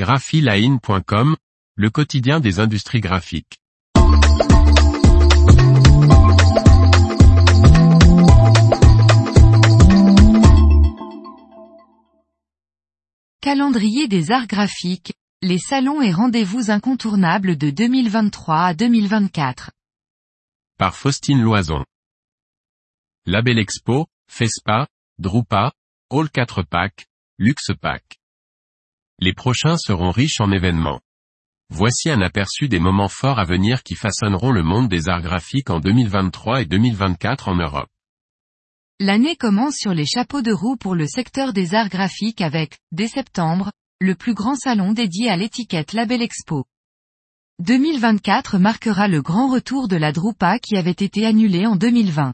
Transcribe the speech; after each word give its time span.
graphiline.com, 0.00 1.36
le 1.74 1.90
quotidien 1.90 2.40
des 2.40 2.58
industries 2.58 3.02
graphiques. 3.02 3.58
Calendrier 13.42 14.08
des 14.08 14.30
arts 14.30 14.46
graphiques, 14.46 15.12
les 15.42 15.58
salons 15.58 16.00
et 16.00 16.12
rendez-vous 16.12 16.70
incontournables 16.70 17.58
de 17.58 17.68
2023 17.68 18.56
à 18.56 18.72
2024. 18.72 19.70
Par 20.78 20.96
Faustine 20.96 21.42
Loison. 21.42 21.84
Label 23.26 23.58
Expo, 23.58 24.06
FESPA, 24.28 24.88
Drupa, 25.18 25.74
All 26.10 26.30
4 26.30 26.62
Pack, 26.62 27.04
Luxe 27.38 27.72
Pack. 27.78 28.19
Les 29.22 29.34
prochains 29.34 29.76
seront 29.76 30.10
riches 30.10 30.40
en 30.40 30.50
événements. 30.50 31.00
Voici 31.68 32.08
un 32.08 32.22
aperçu 32.22 32.68
des 32.68 32.80
moments 32.80 33.08
forts 33.08 33.38
à 33.38 33.44
venir 33.44 33.82
qui 33.82 33.94
façonneront 33.94 34.50
le 34.50 34.62
monde 34.62 34.88
des 34.88 35.10
arts 35.10 35.20
graphiques 35.20 35.68
en 35.68 35.78
2023 35.78 36.62
et 36.62 36.64
2024 36.64 37.48
en 37.48 37.56
Europe. 37.56 37.90
L'année 38.98 39.36
commence 39.36 39.76
sur 39.76 39.92
les 39.92 40.06
chapeaux 40.06 40.40
de 40.40 40.52
roue 40.52 40.76
pour 40.76 40.94
le 40.94 41.06
secteur 41.06 41.52
des 41.52 41.74
arts 41.74 41.90
graphiques 41.90 42.40
avec, 42.40 42.78
dès 42.92 43.08
septembre, 43.08 43.72
le 44.00 44.14
plus 44.14 44.32
grand 44.32 44.56
salon 44.56 44.92
dédié 44.94 45.28
à 45.28 45.36
l'étiquette 45.36 45.92
Label 45.92 46.22
Expo. 46.22 46.64
2024 47.58 48.56
marquera 48.56 49.06
le 49.06 49.20
grand 49.20 49.52
retour 49.52 49.86
de 49.86 49.96
la 49.96 50.12
Drupa 50.12 50.58
qui 50.58 50.78
avait 50.78 50.90
été 50.92 51.26
annulée 51.26 51.66
en 51.66 51.76
2020. 51.76 52.32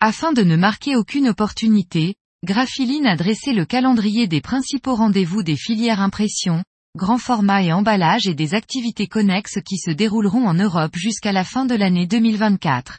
Afin 0.00 0.32
de 0.32 0.42
ne 0.42 0.56
marquer 0.56 0.96
aucune 0.96 1.28
opportunité, 1.28 2.16
Graphiline 2.44 3.06
a 3.06 3.16
dressé 3.16 3.54
le 3.54 3.64
calendrier 3.64 4.26
des 4.26 4.42
principaux 4.42 4.94
rendez-vous 4.94 5.42
des 5.42 5.56
filières 5.56 6.02
impression, 6.02 6.62
grand 6.94 7.16
format 7.16 7.62
et 7.62 7.72
emballage 7.72 8.26
et 8.26 8.34
des 8.34 8.52
activités 8.52 9.06
connexes 9.06 9.60
qui 9.64 9.78
se 9.78 9.90
dérouleront 9.90 10.46
en 10.46 10.52
Europe 10.52 10.94
jusqu'à 10.94 11.32
la 11.32 11.42
fin 11.42 11.64
de 11.64 11.74
l'année 11.74 12.06
2024. 12.06 12.98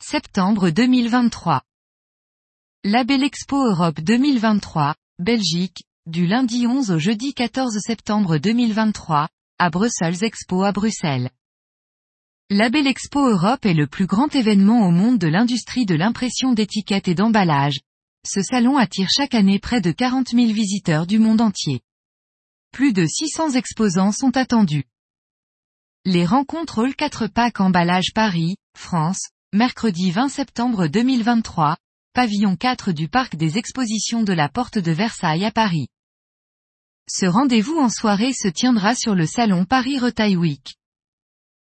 Septembre 0.00 0.70
2023. 0.70 1.62
Label 2.84 3.24
Expo 3.24 3.56
Europe 3.56 4.00
2023, 4.00 4.94
Belgique, 5.18 5.82
du 6.06 6.28
lundi 6.28 6.68
11 6.68 6.92
au 6.92 7.00
jeudi 7.00 7.34
14 7.34 7.76
septembre 7.80 8.38
2023, 8.38 9.30
à 9.58 9.70
Brussels 9.70 10.22
Expo 10.22 10.62
à 10.62 10.70
Bruxelles. 10.70 11.30
Label 12.50 12.86
Expo 12.86 13.28
Europe 13.28 13.66
est 13.66 13.74
le 13.74 13.88
plus 13.88 14.06
grand 14.06 14.32
événement 14.32 14.86
au 14.86 14.92
monde 14.92 15.18
de 15.18 15.26
l'industrie 15.26 15.86
de 15.86 15.96
l'impression 15.96 16.52
d'étiquettes 16.52 17.08
et 17.08 17.16
d'emballage. 17.16 17.80
Ce 18.24 18.40
salon 18.40 18.76
attire 18.76 19.08
chaque 19.10 19.34
année 19.34 19.58
près 19.58 19.80
de 19.80 19.90
40 19.90 20.28
000 20.28 20.52
visiteurs 20.52 21.08
du 21.08 21.18
monde 21.18 21.40
entier. 21.40 21.80
Plus 22.70 22.92
de 22.92 23.04
600 23.04 23.50
exposants 23.50 24.12
sont 24.12 24.36
attendus. 24.36 24.84
Les 26.04 26.24
rencontres 26.24 26.84
All 26.84 26.94
4 26.94 27.26
Pack 27.26 27.60
Emballage 27.60 28.12
Paris, 28.14 28.56
France, 28.78 29.30
mercredi 29.52 30.12
20 30.12 30.28
septembre 30.28 30.86
2023, 30.86 31.76
pavillon 32.12 32.54
4 32.54 32.92
du 32.92 33.08
parc 33.08 33.34
des 33.34 33.58
expositions 33.58 34.22
de 34.22 34.32
la 34.32 34.48
Porte 34.48 34.78
de 34.78 34.92
Versailles 34.92 35.44
à 35.44 35.50
Paris. 35.50 35.88
Ce 37.08 37.26
rendez-vous 37.26 37.78
en 37.78 37.88
soirée 37.88 38.32
se 38.32 38.46
tiendra 38.46 38.94
sur 38.94 39.16
le 39.16 39.26
salon 39.26 39.64
Paris 39.64 39.98
Retail 39.98 40.36
Week. 40.36 40.76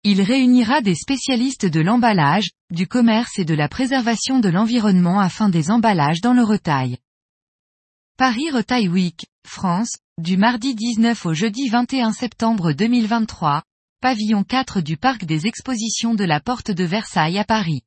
Il 0.05 0.21
réunira 0.21 0.79
des 0.79 0.95
spécialistes 0.95 1.65
de 1.65 1.81
l'emballage, 1.81 2.51
du 2.71 2.87
commerce 2.87 3.37
et 3.37 3.43
de 3.43 3.53
la 3.53 3.67
préservation 3.67 4.39
de 4.39 4.47
l'environnement 4.47 5.19
afin 5.19 5.49
des 5.49 5.71
emballages 5.71 6.21
dans 6.21 6.31
le 6.33 6.43
retail. 6.43 6.99
Paris 8.15 8.49
Retail 8.49 8.87
Week, 8.87 9.27
France, 9.45 9.97
du 10.17 10.37
mardi 10.37 10.73
19 10.73 11.25
au 11.25 11.33
jeudi 11.33 11.67
21 11.67 12.13
septembre 12.13 12.71
2023, 12.71 13.63
pavillon 13.99 14.45
4 14.45 14.79
du 14.79 14.95
parc 14.95 15.25
des 15.25 15.47
expositions 15.47 16.15
de 16.15 16.23
la 16.23 16.39
Porte 16.39 16.71
de 16.71 16.85
Versailles 16.85 17.37
à 17.37 17.43
Paris. 17.43 17.81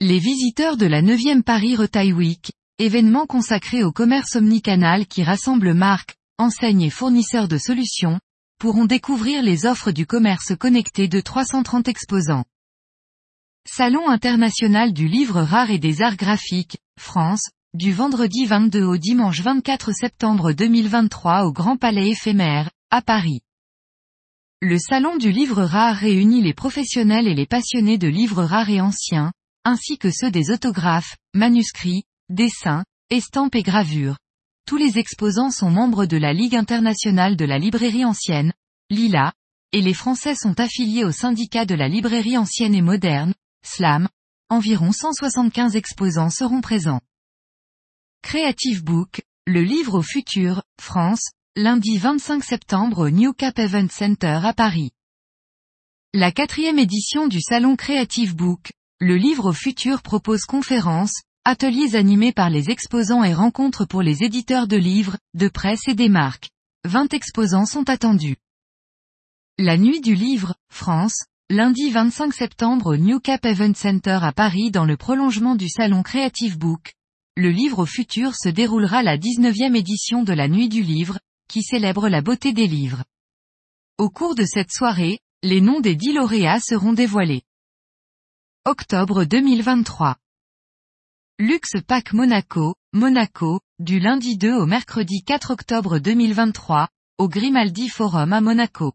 Les 0.00 0.18
visiteurs 0.18 0.78
de 0.78 0.86
la 0.86 1.02
9e 1.02 1.42
Paris 1.42 1.76
Retail 1.76 2.14
Week, 2.14 2.52
événement 2.78 3.26
consacré 3.26 3.84
au 3.84 3.92
commerce 3.92 4.36
omnicanal 4.36 5.06
qui 5.06 5.22
rassemble 5.22 5.74
marques, 5.74 6.16
enseignes 6.38 6.82
et 6.82 6.90
fournisseurs 6.90 7.48
de 7.48 7.58
solutions, 7.58 8.18
pourront 8.58 8.86
découvrir 8.86 9.42
les 9.42 9.66
offres 9.66 9.90
du 9.90 10.06
commerce 10.06 10.54
connecté 10.58 11.08
de 11.08 11.20
330 11.20 11.88
exposants. 11.88 12.44
Salon 13.68 14.08
international 14.08 14.92
du 14.92 15.08
livre 15.08 15.42
rare 15.42 15.70
et 15.70 15.78
des 15.78 16.00
arts 16.00 16.16
graphiques, 16.16 16.78
France, 16.98 17.50
du 17.74 17.92
vendredi 17.92 18.46
22 18.46 18.84
au 18.84 18.96
dimanche 18.96 19.40
24 19.40 19.92
septembre 19.92 20.52
2023 20.52 21.44
au 21.44 21.52
Grand 21.52 21.76
Palais 21.76 22.10
éphémère, 22.10 22.70
à 22.90 23.02
Paris. 23.02 23.40
Le 24.62 24.78
Salon 24.78 25.16
du 25.16 25.30
livre 25.32 25.62
rare 25.62 25.96
réunit 25.96 26.40
les 26.40 26.54
professionnels 26.54 27.28
et 27.28 27.34
les 27.34 27.44
passionnés 27.44 27.98
de 27.98 28.08
livres 28.08 28.44
rares 28.44 28.70
et 28.70 28.80
anciens, 28.80 29.32
ainsi 29.64 29.98
que 29.98 30.10
ceux 30.10 30.30
des 30.30 30.50
autographes, 30.50 31.16
manuscrits, 31.34 32.04
dessins, 32.30 32.84
estampes 33.10 33.56
et 33.56 33.62
gravures. 33.62 34.16
Tous 34.66 34.76
les 34.76 34.98
exposants 34.98 35.52
sont 35.52 35.70
membres 35.70 36.06
de 36.06 36.16
la 36.16 36.32
Ligue 36.32 36.56
internationale 36.56 37.36
de 37.36 37.44
la 37.44 37.56
librairie 37.56 38.04
ancienne, 38.04 38.52
Lila, 38.90 39.32
et 39.70 39.80
les 39.80 39.94
Français 39.94 40.34
sont 40.34 40.58
affiliés 40.58 41.04
au 41.04 41.12
syndicat 41.12 41.64
de 41.66 41.76
la 41.76 41.86
librairie 41.86 42.36
ancienne 42.36 42.74
et 42.74 42.82
moderne, 42.82 43.32
SLAM. 43.62 44.08
Environ 44.48 44.90
175 44.90 45.76
exposants 45.76 46.30
seront 46.30 46.60
présents. 46.60 47.00
Creative 48.22 48.82
Book, 48.82 49.22
le 49.46 49.62
livre 49.62 49.98
au 49.98 50.02
futur, 50.02 50.62
France, 50.80 51.30
lundi 51.54 51.96
25 51.96 52.42
septembre 52.42 53.06
au 53.06 53.10
New 53.10 53.34
Cap 53.34 53.60
Event 53.60 53.88
Center 53.88 54.40
à 54.42 54.52
Paris. 54.52 54.90
La 56.12 56.32
quatrième 56.32 56.80
édition 56.80 57.28
du 57.28 57.40
Salon 57.40 57.76
Creative 57.76 58.34
Book, 58.34 58.72
le 58.98 59.16
livre 59.16 59.50
au 59.50 59.52
futur 59.52 60.02
propose 60.02 60.42
conférences, 60.42 61.22
ateliers 61.46 61.94
animés 61.94 62.32
par 62.32 62.50
les 62.50 62.70
exposants 62.70 63.22
et 63.22 63.32
rencontres 63.32 63.84
pour 63.84 64.02
les 64.02 64.24
éditeurs 64.24 64.66
de 64.66 64.76
livres, 64.76 65.16
de 65.34 65.48
presse 65.48 65.86
et 65.86 65.94
des 65.94 66.08
marques. 66.08 66.50
20 66.86 67.14
exposants 67.14 67.66
sont 67.66 67.88
attendus. 67.88 68.36
La 69.56 69.76
nuit 69.76 70.00
du 70.00 70.16
livre, 70.16 70.56
France, 70.72 71.26
lundi 71.48 71.88
25 71.90 72.34
septembre 72.34 72.94
au 72.94 72.96
New 72.96 73.20
Cap 73.20 73.46
Event 73.46 73.74
Center 73.74 74.18
à 74.22 74.32
Paris 74.32 74.72
dans 74.72 74.84
le 74.84 74.96
prolongement 74.96 75.54
du 75.54 75.68
salon 75.68 76.02
Creative 76.02 76.58
Book. 76.58 76.94
Le 77.36 77.50
livre 77.50 77.78
au 77.78 77.86
futur 77.86 78.34
se 78.34 78.48
déroulera 78.48 79.04
la 79.04 79.16
19e 79.16 79.76
édition 79.76 80.24
de 80.24 80.32
la 80.32 80.48
nuit 80.48 80.68
du 80.68 80.82
livre, 80.82 81.20
qui 81.48 81.62
célèbre 81.62 82.08
la 82.08 82.22
beauté 82.22 82.52
des 82.54 82.66
livres. 82.66 83.04
Au 83.98 84.10
cours 84.10 84.34
de 84.34 84.44
cette 84.44 84.72
soirée, 84.72 85.20
les 85.44 85.60
noms 85.60 85.78
des 85.78 85.94
dix 85.94 86.12
lauréats 86.12 86.58
seront 86.58 86.92
dévoilés. 86.92 87.42
Octobre 88.64 89.22
2023. 89.22 90.16
Luxe 91.38 91.72
Pack 91.86 92.14
Monaco, 92.14 92.74
Monaco, 92.94 93.60
du 93.78 93.98
lundi 93.98 94.38
2 94.38 94.54
au 94.54 94.64
mercredi 94.64 95.22
4 95.22 95.50
octobre 95.50 95.98
2023, 95.98 96.88
au 97.18 97.28
Grimaldi 97.28 97.90
Forum 97.90 98.32
à 98.32 98.40
Monaco. 98.40 98.94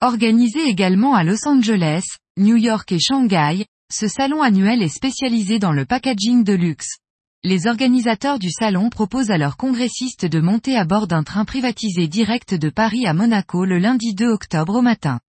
Organisé 0.00 0.66
également 0.66 1.14
à 1.14 1.22
Los 1.22 1.46
Angeles, 1.46 2.02
New 2.38 2.56
York 2.56 2.90
et 2.90 2.98
Shanghai, 2.98 3.66
ce 3.88 4.08
salon 4.08 4.42
annuel 4.42 4.82
est 4.82 4.88
spécialisé 4.88 5.60
dans 5.60 5.70
le 5.70 5.84
packaging 5.84 6.42
de 6.42 6.54
luxe. 6.54 6.98
Les 7.44 7.68
organisateurs 7.68 8.40
du 8.40 8.50
salon 8.50 8.90
proposent 8.90 9.30
à 9.30 9.38
leurs 9.38 9.56
congressistes 9.56 10.26
de 10.26 10.40
monter 10.40 10.76
à 10.76 10.84
bord 10.84 11.06
d'un 11.06 11.22
train 11.22 11.44
privatisé 11.44 12.08
direct 12.08 12.52
de 12.52 12.68
Paris 12.68 13.06
à 13.06 13.14
Monaco 13.14 13.64
le 13.64 13.78
lundi 13.78 14.12
2 14.14 14.26
octobre 14.26 14.74
au 14.74 14.82
matin. 14.82 15.20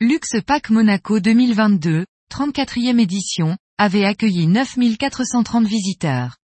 Luxe 0.00 0.42
Pack 0.44 0.70
Monaco 0.70 1.20
2022, 1.20 2.06
34e 2.28 2.98
édition, 2.98 3.56
avait 3.78 4.04
accueilli 4.04 4.46
9430 4.46 5.66
visiteurs. 5.66 6.36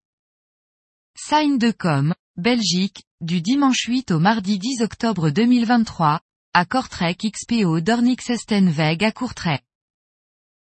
Sign 1.16 1.56
de 1.56 1.70
com, 1.70 2.14
Belgique, 2.36 3.04
du 3.20 3.40
dimanche 3.40 3.84
8 3.86 4.10
au 4.10 4.18
mardi 4.18 4.58
10 4.58 4.82
octobre 4.82 5.30
2023, 5.30 6.20
à 6.52 6.64
Kortrijk 6.66 7.30
XPO 7.30 7.80
Dornix-Estenweg 7.80 9.04
à 9.04 9.12
Courtrai. 9.12 9.60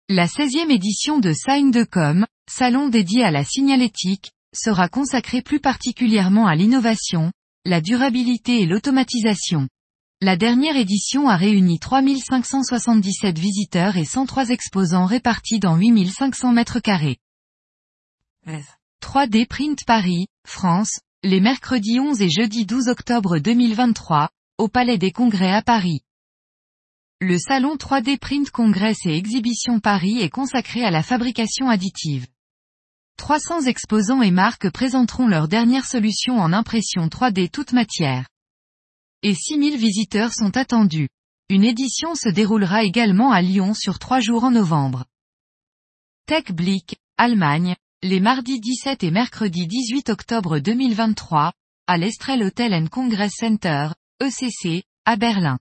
La 0.07 0.27
16e 0.27 0.69
édition 0.69 1.19
de 1.19 1.33
Sign 1.33 1.71
de 1.71 1.83
com, 1.83 2.27
salon 2.47 2.89
dédié 2.89 3.23
à 3.23 3.31
la 3.31 3.43
signalétique, 3.43 4.31
sera 4.53 4.89
consacré 4.89 5.41
plus 5.41 5.59
particulièrement 5.59 6.45
à 6.45 6.55
l'innovation, 6.55 7.31
la 7.65 7.81
durabilité 7.81 8.61
et 8.61 8.65
l'automatisation. 8.65 9.67
La 10.23 10.37
dernière 10.37 10.77
édition 10.77 11.27
a 11.29 11.35
réuni 11.35 11.79
3577 11.79 13.39
visiteurs 13.39 13.97
et 13.97 14.05
103 14.05 14.49
exposants 14.49 15.07
répartis 15.07 15.57
dans 15.57 15.75
8500 15.75 16.51
mètres 16.51 16.79
carrés. 16.79 17.17
3D 19.01 19.47
Print 19.47 19.83
Paris, 19.83 20.27
France, 20.47 20.99
les 21.23 21.39
mercredis 21.39 21.99
11 21.99 22.21
et 22.21 22.29
jeudi 22.29 22.67
12 22.67 22.89
octobre 22.89 23.39
2023, 23.39 24.29
au 24.59 24.67
Palais 24.67 24.99
des 24.99 25.11
Congrès 25.11 25.53
à 25.53 25.63
Paris. 25.63 26.01
Le 27.19 27.39
salon 27.39 27.75
3D 27.75 28.19
Print 28.19 28.51
Congrès 28.51 28.93
et 29.05 29.17
Exhibition 29.17 29.79
Paris 29.79 30.19
est 30.21 30.29
consacré 30.29 30.85
à 30.85 30.91
la 30.91 31.01
fabrication 31.01 31.67
additive. 31.67 32.27
300 33.17 33.61
exposants 33.61 34.21
et 34.21 34.29
marques 34.29 34.69
présenteront 34.69 35.27
leur 35.27 35.47
dernière 35.47 35.85
solution 35.85 36.37
en 36.37 36.53
impression 36.53 37.07
3D 37.07 37.49
toute 37.49 37.73
matière. 37.73 38.27
Et 39.23 39.35
6000 39.35 39.77
visiteurs 39.77 40.33
sont 40.33 40.57
attendus. 40.57 41.07
Une 41.49 41.63
édition 41.63 42.15
se 42.15 42.27
déroulera 42.27 42.83
également 42.83 43.31
à 43.31 43.43
Lyon 43.43 43.75
sur 43.75 43.99
trois 43.99 44.19
jours 44.19 44.45
en 44.45 44.51
novembre. 44.51 45.05
Tech 46.25 46.51
Blick, 46.51 46.97
Allemagne, 47.17 47.75
les 48.01 48.19
mardis 48.19 48.59
17 48.59 49.03
et 49.03 49.11
mercredi 49.11 49.67
18 49.67 50.09
octobre 50.09 50.57
2023, 50.57 51.53
à 51.85 51.97
l'Estrel 51.97 52.41
Hotel 52.41 52.73
and 52.73 52.87
Congress 52.87 53.33
Center, 53.35 53.89
ECC, 54.21 54.85
à 55.05 55.17
Berlin. 55.17 55.59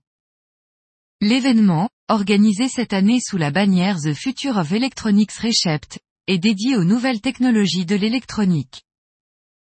L'événement, 1.19 1.89
organisé 2.07 2.67
cette 2.67 2.93
année 2.93 3.19
sous 3.19 3.37
la 3.37 3.51
bannière 3.51 3.99
The 3.99 4.15
Future 4.15 4.57
of 4.57 4.71
Electronics 4.71 5.33
Recept, 5.33 5.99
est 6.25 6.39
dédié 6.39 6.77
aux 6.77 6.83
nouvelles 6.83 7.21
technologies 7.21 7.85
de 7.85 7.95
l'électronique. 7.95 8.81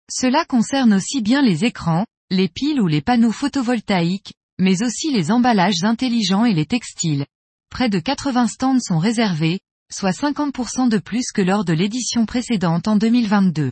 Cela 0.08 0.46
concerne 0.46 0.94
aussi 0.94 1.22
bien 1.24 1.42
les 1.42 1.66
écrans, 1.66 2.06
les 2.30 2.50
piles 2.50 2.82
ou 2.82 2.88
les 2.88 3.02
panneaux 3.02 3.32
photovoltaïques, 3.32 4.34
mais 4.60 4.84
aussi 4.84 5.12
les 5.12 5.32
emballages 5.32 5.84
intelligents 5.84 6.46
et 6.46 6.54
les 6.54 6.66
textiles. 6.66 7.26
Près 7.70 7.90
de 7.90 8.00
80 8.00 8.48
stands 8.48 8.80
sont 8.80 8.98
réservés, 8.98 9.60
soit 9.92 10.12
50% 10.12 10.90
de 10.90 10.98
plus 10.98 11.32
que 11.34 11.42
lors 11.42 11.64
de 11.64 11.74
l'édition 11.74 12.26
précédente 12.26 12.88
en 12.88 12.98
2022. 12.98 13.72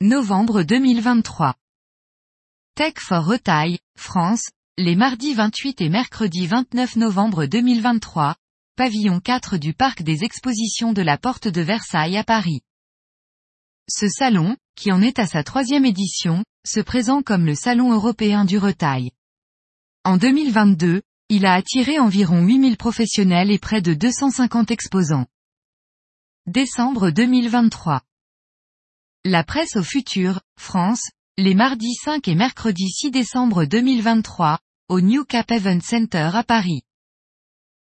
Novembre 0.00 0.62
2023. 0.62 1.54
Tech 2.74 2.94
for 2.98 3.24
Retail, 3.24 3.78
France, 3.96 4.48
les 4.78 4.96
mardis 4.96 5.34
28 5.34 5.82
et 5.82 5.88
mercredi 5.88 6.46
29 6.46 6.96
novembre 6.96 7.46
2023, 7.46 8.34
pavillon 8.76 9.20
4 9.20 9.58
du 9.58 9.74
parc 9.74 10.02
des 10.02 10.24
expositions 10.24 10.92
de 10.92 11.02
la 11.02 11.18
Porte 11.18 11.48
de 11.48 11.60
Versailles 11.60 12.16
à 12.16 12.24
Paris. 12.24 12.62
Ce 13.88 14.08
salon, 14.08 14.56
qui 14.80 14.92
en 14.92 15.02
est 15.02 15.18
à 15.18 15.26
sa 15.26 15.44
troisième 15.44 15.84
édition, 15.84 16.42
se 16.66 16.80
présente 16.80 17.26
comme 17.26 17.44
le 17.44 17.54
Salon 17.54 17.92
européen 17.92 18.46
du 18.46 18.56
retail. 18.56 19.10
En 20.04 20.16
2022, 20.16 21.02
il 21.28 21.44
a 21.44 21.52
attiré 21.52 21.98
environ 21.98 22.46
8000 22.46 22.78
professionnels 22.78 23.50
et 23.50 23.58
près 23.58 23.82
de 23.82 23.92
250 23.92 24.70
exposants. 24.70 25.26
Décembre 26.46 27.10
2023. 27.10 28.00
La 29.26 29.44
presse 29.44 29.76
au 29.76 29.82
futur, 29.82 30.40
France, 30.58 31.10
les 31.36 31.54
mardis 31.54 31.94
5 32.02 32.26
et 32.28 32.34
mercredi 32.34 32.88
6 32.88 33.10
décembre 33.10 33.66
2023, 33.66 34.58
au 34.88 35.02
New 35.02 35.24
Cap 35.24 35.50
Event 35.50 35.80
Center 35.82 36.30
à 36.32 36.42
Paris. 36.42 36.84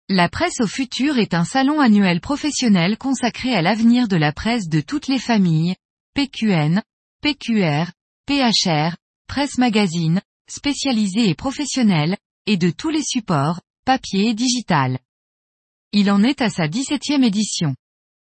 La 0.08 0.30
presse 0.30 0.62
au 0.62 0.68
futur 0.68 1.18
est 1.18 1.34
un 1.34 1.46
salon 1.46 1.80
annuel 1.80 2.22
professionnel 2.22 3.00
consacré 3.00 3.56
à 3.56 3.64
l'avenir 3.64 4.08
de 4.08 4.18
la 4.18 4.32
presse 4.32 4.70
de 4.70 4.82
toutes 4.82 5.08
les 5.08 5.18
familles, 5.18 5.76
PQN, 6.16 6.82
PQR, 7.22 7.92
PHR, 8.26 8.96
presse 9.28 9.58
magazine, 9.58 10.22
spécialisée 10.50 11.28
et 11.28 11.36
professionnelle, 11.36 12.16
et 12.46 12.56
de 12.56 12.70
tous 12.70 12.90
les 12.90 13.04
supports, 13.04 13.60
papier 13.84 14.30
et 14.30 14.34
digital. 14.34 15.00
Il 15.92 16.10
en 16.10 16.24
est 16.24 16.42
à 16.42 16.50
sa 16.50 16.70
17e 16.70 17.22
édition. 17.22 17.76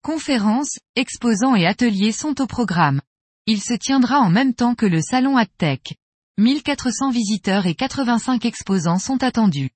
Conférences, 0.02 0.80
exposants 0.96 1.54
et 1.54 1.64
ateliers 1.64 2.10
sont 2.10 2.40
au 2.40 2.48
programme. 2.48 3.00
Il 3.46 3.62
se 3.62 3.74
tiendra 3.74 4.18
en 4.18 4.30
même 4.30 4.54
temps 4.54 4.74
que 4.74 4.86
le 4.86 5.00
salon 5.00 5.36
AdTech. 5.36 5.94
1400 6.38 7.12
visiteurs 7.12 7.66
et 7.66 7.76
85 7.76 8.44
exposants 8.46 8.98
sont 8.98 9.22
attendus. 9.22 9.70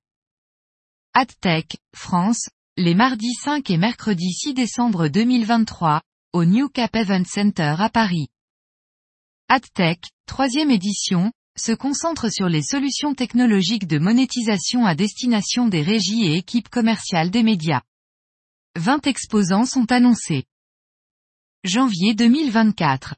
AdTech, 1.15 1.77
France, 1.95 2.49
les 2.77 2.97
mardis 2.97 3.35
5 3.35 3.71
et 3.71 3.77
mercredi 3.77 4.33
6 4.33 4.55
décembre 4.55 5.07
2023, 5.07 6.03
au 6.33 6.45
New 6.45 6.69
Cap 6.69 6.95
Event 6.95 7.25
Center 7.25 7.75
à 7.79 7.91
Paris. 7.91 8.29
AdTech, 9.49 10.11
troisième 10.27 10.71
édition, 10.71 11.33
se 11.59 11.73
concentre 11.73 12.31
sur 12.31 12.49
les 12.49 12.63
solutions 12.63 13.15
technologiques 13.15 13.89
de 13.89 13.99
monétisation 13.99 14.87
à 14.87 14.95
destination 14.95 15.67
des 15.67 15.83
régies 15.83 16.27
et 16.27 16.37
équipes 16.37 16.69
commerciales 16.69 17.31
des 17.31 17.43
médias. 17.43 17.83
20 18.77 19.09
exposants 19.09 19.67
sont 19.67 19.91
annoncés. 19.91 20.45
Janvier 21.65 22.15
2024. 22.15 23.17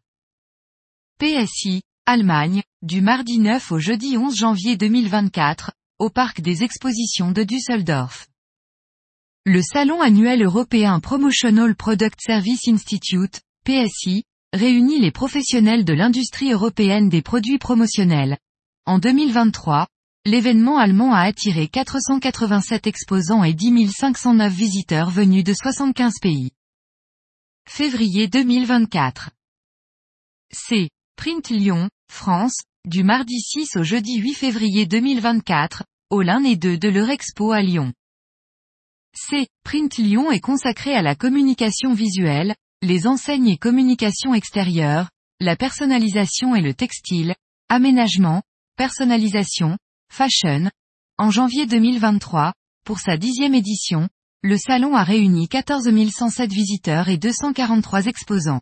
PSI, 1.18 1.82
Allemagne, 2.06 2.62
du 2.80 3.02
mardi 3.02 3.38
9 3.38 3.72
au 3.72 3.78
jeudi 3.78 4.16
11 4.16 4.34
janvier 4.34 4.78
2024, 4.78 5.72
au 5.98 6.08
parc 6.08 6.40
des 6.40 6.64
expositions 6.64 7.30
de 7.30 7.42
Düsseldorf. 7.42 8.26
Le 9.44 9.60
salon 9.60 10.00
annuel 10.00 10.40
européen 10.44 11.00
Promotional 11.00 11.74
Product 11.74 12.16
Service 12.20 12.68
Institute, 12.68 13.40
PSI, 13.64 14.22
réunit 14.52 15.00
les 15.00 15.10
professionnels 15.10 15.84
de 15.84 15.92
l'industrie 15.92 16.52
européenne 16.52 17.08
des 17.08 17.22
produits 17.22 17.58
promotionnels. 17.58 18.38
En 18.86 19.00
2023, 19.00 19.88
l'événement 20.26 20.78
allemand 20.78 21.12
a 21.12 21.22
attiré 21.22 21.66
487 21.66 22.86
exposants 22.86 23.42
et 23.42 23.52
10 23.52 23.90
509 23.90 24.52
visiteurs 24.52 25.10
venus 25.10 25.42
de 25.42 25.54
75 25.54 26.20
pays. 26.22 26.52
Février 27.68 28.28
2024. 28.28 29.30
C. 30.52 30.88
Print 31.16 31.50
Lyon, 31.50 31.90
France, 32.12 32.58
du 32.86 33.02
mardi 33.02 33.40
6 33.40 33.74
au 33.74 33.82
jeudi 33.82 34.18
8 34.18 34.34
février 34.34 34.86
2024, 34.86 35.82
au 36.10 36.22
l'un 36.22 36.44
et 36.44 36.54
2 36.54 36.78
de 36.78 36.88
l'Eurexpo 36.88 37.50
à 37.50 37.60
Lyon. 37.60 37.92
C. 39.14 39.46
Print 39.62 39.98
Lyon 39.98 40.30
est 40.30 40.40
consacré 40.40 40.94
à 40.94 41.02
la 41.02 41.14
communication 41.14 41.92
visuelle, 41.92 42.54
les 42.80 43.06
enseignes 43.06 43.48
et 43.48 43.58
communication 43.58 44.34
extérieure, 44.34 45.10
la 45.38 45.54
personnalisation 45.54 46.54
et 46.54 46.62
le 46.62 46.74
textile, 46.74 47.34
aménagement, 47.68 48.42
personnalisation, 48.76 49.76
fashion. 50.10 50.70
En 51.18 51.30
janvier 51.30 51.66
2023, 51.66 52.54
pour 52.84 52.98
sa 52.98 53.16
dixième 53.16 53.54
édition, 53.54 54.08
le 54.42 54.56
salon 54.56 54.96
a 54.96 55.04
réuni 55.04 55.46
14 55.46 55.88
107 56.10 56.50
visiteurs 56.50 57.08
et 57.08 57.18
243 57.18 58.06
exposants. 58.06 58.60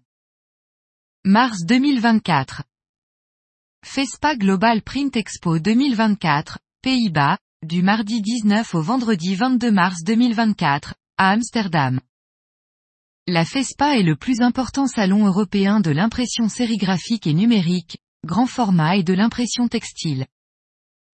Mars 1.24 1.64
2024. 1.64 2.64
FESPA 3.84 4.36
Global 4.36 4.82
Print 4.82 5.16
Expo 5.16 5.58
2024, 5.58 6.58
Pays-Bas, 6.82 7.38
du 7.66 7.82
mardi 7.82 8.22
19 8.22 8.74
au 8.74 8.80
vendredi 8.80 9.34
22 9.34 9.70
mars 9.70 10.02
2024, 10.02 10.94
à 11.18 11.32
Amsterdam. 11.32 12.00
La 13.26 13.44
FESPA 13.44 13.98
est 13.98 14.02
le 14.02 14.16
plus 14.16 14.40
important 14.40 14.86
salon 14.86 15.26
européen 15.26 15.80
de 15.80 15.90
l'impression 15.90 16.48
sérigraphique 16.48 17.26
et 17.26 17.34
numérique, 17.34 17.98
grand 18.24 18.46
format 18.46 18.96
et 18.96 19.02
de 19.02 19.12
l'impression 19.12 19.68
textile. 19.68 20.24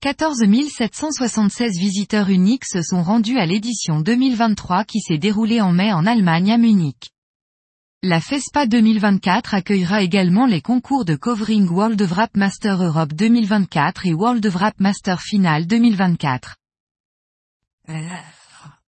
14 0.03 0.45
776 0.69 1.79
visiteurs 1.81 2.31
uniques 2.31 2.65
se 2.65 2.81
sont 2.81 3.03
rendus 3.03 3.39
à 3.39 3.47
l'édition 3.47 4.01
2023 4.01 4.85
qui 4.85 5.01
s'est 5.01 5.19
déroulée 5.19 5.61
en 5.61 5.73
mai 5.73 5.93
en 5.93 6.07
Allemagne 6.07 6.53
à 6.53 6.59
Munich. 6.59 7.11
La 8.03 8.21
FESPA 8.21 8.67
2024 8.67 9.55
accueillera 9.55 10.03
également 10.03 10.45
les 10.45 10.61
concours 10.61 11.07
de 11.07 11.17
Covering 11.17 11.67
World 11.67 12.01
of 12.03 12.11
Wrap 12.11 12.37
Master 12.37 12.83
Europe 12.83 13.15
2024 13.15 14.07
et 14.07 14.13
World 14.13 14.45
of 14.45 14.55
Wrap 14.55 14.79
Master 14.79 15.21
Final 15.23 15.67
2024. 15.67 16.57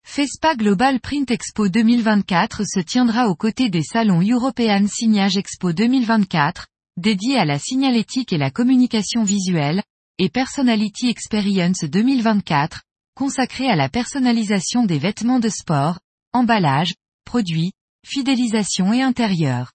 FESPA 0.04 0.56
Global 0.56 1.00
Print 1.00 1.30
Expo 1.30 1.70
2024 1.70 2.64
se 2.66 2.80
tiendra 2.80 3.28
aux 3.30 3.36
côtés 3.36 3.70
des 3.70 3.84
salons 3.84 4.22
European 4.22 4.88
Signage 4.88 5.38
Expo 5.38 5.74
2024, 5.74 6.66
dédié 6.98 7.38
à 7.38 7.46
la 7.46 7.60
signalétique 7.60 8.34
et 8.34 8.40
la 8.40 8.50
communication 8.50 9.24
visuelle, 9.24 9.84
et 10.18 10.30
Personality 10.30 11.10
Experience 11.10 11.84
2024, 11.84 12.82
consacré 13.14 13.70
à 13.70 13.76
la 13.76 13.90
personnalisation 13.90 14.86
des 14.86 14.98
vêtements 14.98 15.40
de 15.40 15.50
sport, 15.50 16.00
emballage, 16.34 16.96
produits, 17.26 17.74
fidélisation 18.08 18.94
et 18.94 19.02
intérieur. 19.02 19.74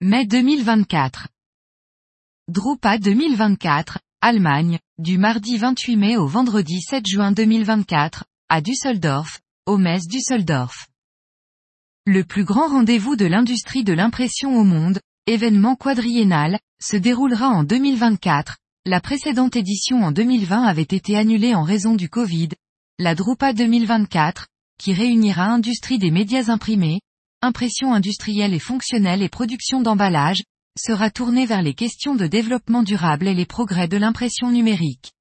Mai 0.00 0.24
2024. 0.24 1.28
Drupa 2.48 2.96
2024, 2.96 3.98
Allemagne, 4.22 4.78
du 4.96 5.18
mardi 5.18 5.58
28 5.58 5.96
mai 5.96 6.16
au 6.16 6.26
vendredi 6.26 6.80
7 6.80 7.06
juin 7.06 7.30
2024, 7.32 8.24
à 8.48 8.62
Düsseldorf, 8.62 9.40
au 9.66 9.76
Metz 9.76 10.06
Düsseldorf. 10.06 10.88
Le 12.06 12.24
plus 12.24 12.44
grand 12.44 12.68
rendez-vous 12.68 13.14
de 13.14 13.26
l'industrie 13.26 13.84
de 13.84 13.92
l'impression 13.92 14.56
au 14.56 14.64
monde, 14.64 14.98
événement 15.26 15.76
quadriennal, 15.76 16.58
se 16.82 16.96
déroulera 16.96 17.48
en 17.48 17.62
2024. 17.62 18.56
La 18.86 19.02
précédente 19.02 19.54
édition 19.54 20.02
en 20.02 20.12
2020 20.12 20.64
avait 20.64 20.80
été 20.82 21.18
annulée 21.18 21.54
en 21.54 21.62
raison 21.62 21.94
du 21.94 22.08
Covid. 22.08 22.48
La 22.98 23.14
Drupa 23.14 23.52
2024, 23.52 24.48
qui 24.78 24.92
réunira 24.92 25.46
industrie 25.46 25.98
des 25.98 26.10
médias 26.10 26.50
imprimés, 26.50 27.00
impression 27.40 27.92
industrielle 27.92 28.54
et 28.54 28.58
fonctionnelle 28.58 29.22
et 29.22 29.28
production 29.28 29.80
d'emballage, 29.80 30.42
sera 30.78 31.10
tournée 31.10 31.46
vers 31.46 31.62
les 31.62 31.74
questions 31.74 32.14
de 32.14 32.26
développement 32.26 32.82
durable 32.82 33.28
et 33.28 33.34
les 33.34 33.46
progrès 33.46 33.88
de 33.88 33.96
l'impression 33.96 34.50
numérique. 34.50 35.12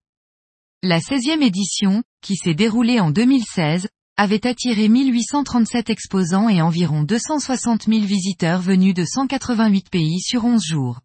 La 0.84 1.00
16e 1.00 1.42
édition, 1.42 2.04
qui 2.22 2.36
s'est 2.36 2.54
déroulée 2.54 3.00
en 3.00 3.12
2016, 3.12 3.88
avait 4.18 4.46
attiré 4.48 4.88
1837 4.88 5.90
exposants 5.90 6.50
et 6.50 6.62
environ 6.62 7.04
260 7.04 7.86
000 7.88 8.02
visiteurs 8.02 8.62
venus 8.62 8.94
de 8.94 9.04
188 9.04 9.90
pays 9.90 10.20
sur 10.22 10.46
11 10.46 10.64
jours. 10.64 11.00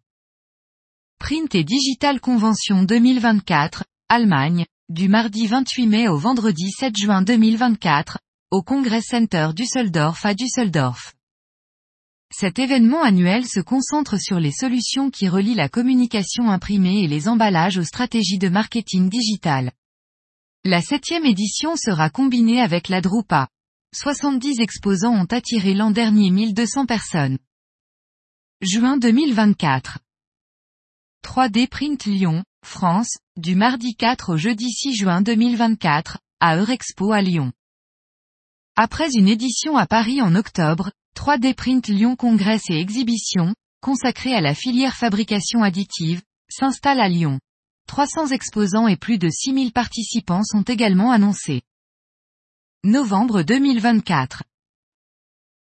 Print 1.19 1.55
et 1.55 1.63
Digital 1.63 2.19
Convention 2.19 2.83
2024, 2.83 3.83
Allemagne, 4.09 4.65
du 4.89 5.09
mardi 5.09 5.47
28 5.47 5.87
mai 5.87 6.07
au 6.07 6.17
vendredi 6.17 6.69
7 6.71 6.95
juin 6.95 7.21
2024, 7.21 8.19
au 8.49 8.61
Congress 8.61 9.07
Center 9.09 9.49
Düsseldorf 9.53 10.25
à 10.25 10.33
Düsseldorf. 10.33 11.13
Cet 12.33 12.59
événement 12.59 13.03
annuel 13.03 13.45
se 13.45 13.59
concentre 13.59 14.17
sur 14.17 14.39
les 14.39 14.53
solutions 14.53 15.09
qui 15.09 15.27
relient 15.27 15.53
la 15.53 15.67
communication 15.67 16.49
imprimée 16.49 17.03
et 17.03 17.07
les 17.07 17.27
emballages 17.27 17.77
aux 17.77 17.83
stratégies 17.83 18.37
de 18.37 18.47
marketing 18.47 19.09
digital. 19.09 19.73
La 20.63 20.81
septième 20.81 21.25
édition 21.25 21.75
sera 21.75 22.09
combinée 22.09 22.61
avec 22.61 22.87
la 22.87 23.01
Drupa. 23.01 23.49
70 23.93 24.61
exposants 24.61 25.15
ont 25.15 25.27
attiré 25.29 25.73
l'an 25.73 25.91
dernier 25.91 26.31
1200 26.31 26.85
personnes. 26.85 27.37
Juin 28.61 28.97
2024. 28.97 29.99
3D 31.25 31.67
Print 31.67 32.05
Lyon, 32.05 32.43
France, 32.65 33.17
du 33.35 33.55
mardi 33.55 33.95
4 33.95 34.33
au 34.33 34.37
jeudi 34.37 34.71
6 34.71 34.95
juin 34.95 35.21
2024, 35.21 36.19
à 36.39 36.55
Eurexpo 36.55 37.11
à 37.11 37.21
Lyon. 37.21 37.51
Après 38.79 39.09
une 39.15 39.27
édition 39.27 39.75
à 39.75 39.87
Paris 39.87 40.21
en 40.21 40.35
octobre, 40.35 40.91
3D 41.15 41.55
Print 41.55 41.87
Lyon 41.87 42.15
Congrès 42.15 42.59
et 42.69 42.79
Exhibition, 42.79 43.55
consacrée 43.81 44.35
à 44.35 44.39
la 44.39 44.53
filière 44.53 44.95
fabrication 44.95 45.63
additive, 45.63 46.21
s'installe 46.47 46.99
à 46.99 47.09
Lyon. 47.09 47.39
300 47.87 48.27
exposants 48.27 48.87
et 48.87 48.95
plus 48.95 49.17
de 49.17 49.29
6000 49.31 49.73
participants 49.73 50.43
sont 50.43 50.61
également 50.61 51.09
annoncés. 51.09 51.63
Novembre 52.83 53.41
2024. 53.41 54.43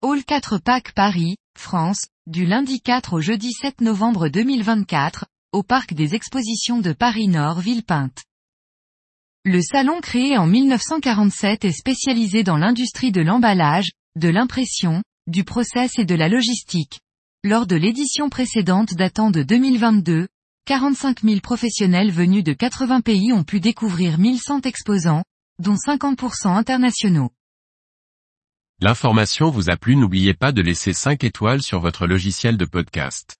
Hall 0.02 0.22
4 0.22 0.58
Pack 0.58 0.92
Paris, 0.92 1.34
France, 1.58 2.06
du 2.28 2.46
lundi 2.46 2.80
4 2.80 3.14
au 3.14 3.20
jeudi 3.20 3.50
7 3.50 3.80
novembre 3.80 4.28
2024, 4.28 5.26
au 5.50 5.64
parc 5.64 5.94
des 5.94 6.14
expositions 6.14 6.78
de 6.78 6.92
Paris-Nord 6.92 7.58
Villepinte. 7.58 8.22
Le 9.46 9.62
salon 9.62 10.02
créé 10.02 10.36
en 10.36 10.46
1947 10.46 11.64
est 11.64 11.72
spécialisé 11.72 12.42
dans 12.42 12.58
l'industrie 12.58 13.10
de 13.10 13.22
l'emballage, 13.22 13.90
de 14.14 14.28
l'impression, 14.28 15.02
du 15.26 15.44
process 15.44 15.98
et 15.98 16.04
de 16.04 16.14
la 16.14 16.28
logistique. 16.28 17.00
Lors 17.42 17.66
de 17.66 17.74
l'édition 17.74 18.28
précédente 18.28 18.92
datant 18.92 19.30
de 19.30 19.42
2022, 19.42 20.28
45 20.66 21.22
000 21.22 21.40
professionnels 21.40 22.10
venus 22.10 22.44
de 22.44 22.52
80 22.52 23.00
pays 23.00 23.32
ont 23.32 23.42
pu 23.42 23.60
découvrir 23.60 24.18
1100 24.18 24.60
exposants, 24.66 25.24
dont 25.58 25.76
50% 25.76 26.48
internationaux. 26.48 27.30
L'information 28.82 29.48
vous 29.48 29.70
a 29.70 29.78
plu 29.78 29.96
n'oubliez 29.96 30.34
pas 30.34 30.52
de 30.52 30.60
laisser 30.60 30.92
5 30.92 31.24
étoiles 31.24 31.62
sur 31.62 31.80
votre 31.80 32.06
logiciel 32.06 32.58
de 32.58 32.66
podcast. 32.66 33.39